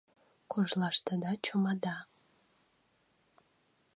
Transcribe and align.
Кожлаштыда 0.51 1.31
чомада 1.45 1.97